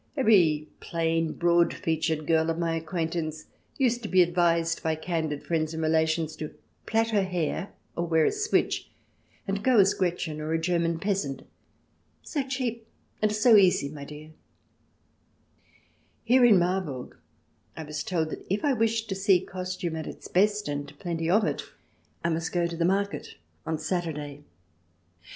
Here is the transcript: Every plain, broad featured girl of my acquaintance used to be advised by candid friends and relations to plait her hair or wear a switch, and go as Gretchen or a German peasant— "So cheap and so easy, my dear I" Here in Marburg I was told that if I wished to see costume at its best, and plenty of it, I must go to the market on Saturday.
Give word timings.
Every 0.17 0.67
plain, 0.79 1.33
broad 1.33 1.75
featured 1.75 2.25
girl 2.25 2.49
of 2.49 2.57
my 2.57 2.73
acquaintance 2.75 3.45
used 3.77 4.01
to 4.01 4.09
be 4.09 4.23
advised 4.23 4.81
by 4.81 4.95
candid 4.95 5.43
friends 5.43 5.75
and 5.75 5.83
relations 5.83 6.35
to 6.37 6.55
plait 6.87 7.11
her 7.11 7.21
hair 7.21 7.73
or 7.95 8.07
wear 8.07 8.25
a 8.25 8.31
switch, 8.31 8.89
and 9.47 9.61
go 9.63 9.77
as 9.77 9.93
Gretchen 9.93 10.41
or 10.41 10.53
a 10.53 10.59
German 10.59 10.97
peasant— 10.97 11.43
"So 12.23 12.41
cheap 12.47 12.87
and 13.21 13.31
so 13.31 13.55
easy, 13.55 13.89
my 13.89 14.03
dear 14.03 14.29
I" 14.29 15.67
Here 16.23 16.45
in 16.45 16.57
Marburg 16.57 17.15
I 17.77 17.83
was 17.83 18.01
told 18.03 18.31
that 18.31 18.43
if 18.49 18.65
I 18.65 18.73
wished 18.73 19.07
to 19.09 19.13
see 19.13 19.39
costume 19.41 19.95
at 19.95 20.07
its 20.07 20.27
best, 20.27 20.67
and 20.67 20.91
plenty 20.97 21.29
of 21.29 21.43
it, 21.43 21.61
I 22.23 22.29
must 22.29 22.51
go 22.51 22.65
to 22.65 22.75
the 22.75 22.85
market 22.85 23.35
on 23.67 23.77
Saturday. 23.77 24.45